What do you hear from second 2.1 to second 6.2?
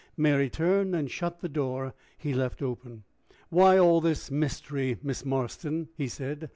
he left open. "Why all this mystery, Miss Marston?" he